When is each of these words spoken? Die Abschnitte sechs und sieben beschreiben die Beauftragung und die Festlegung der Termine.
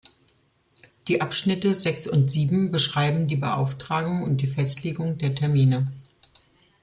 Die 1.07 1.21
Abschnitte 1.21 1.75
sechs 1.75 2.07
und 2.07 2.31
sieben 2.31 2.71
beschreiben 2.71 3.27
die 3.27 3.35
Beauftragung 3.35 4.23
und 4.23 4.41
die 4.41 4.47
Festlegung 4.47 5.19
der 5.19 5.35
Termine. 5.35 5.91